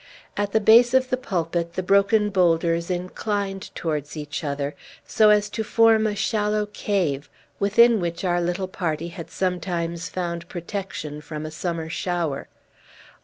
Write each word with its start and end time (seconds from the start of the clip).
At 0.35 0.51
the 0.51 0.59
base 0.59 0.95
of 0.95 1.11
the 1.11 1.15
pulpit, 1.15 1.73
the 1.73 1.83
broken 1.83 2.31
bowlders 2.31 2.89
inclined 2.89 3.69
towards 3.75 4.17
each 4.17 4.43
other, 4.43 4.73
so 5.05 5.29
as 5.29 5.47
to 5.51 5.63
form 5.63 6.07
a 6.07 6.15
shallow 6.15 6.65
cave, 6.65 7.29
within 7.59 7.99
which 7.99 8.25
our 8.25 8.41
little 8.41 8.67
party 8.67 9.09
had 9.09 9.29
sometimes 9.29 10.09
found 10.09 10.49
protection 10.49 11.21
from 11.21 11.45
a 11.45 11.51
summer 11.51 11.87
shower. 11.87 12.47